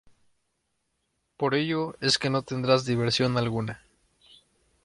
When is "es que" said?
2.01-2.31